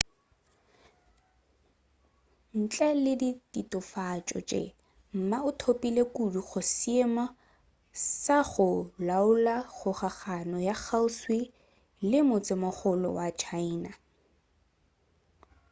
ntle 2.61 2.87
le 3.03 3.13
ditatofatšo 3.23 4.39
tše 4.49 4.61
ma 5.29 5.37
o 5.49 5.51
thopile 5.59 6.03
kudu 6.15 6.41
go 6.49 6.61
seemo 6.75 7.25
sa 8.21 8.37
go 8.51 8.69
laola 9.07 9.55
kgokagano 9.75 10.57
ya 10.67 10.75
kgauswi 10.77 11.39
le 12.09 12.19
motsemogolo 12.27 13.09
wa 13.17 13.27
china 13.41 13.91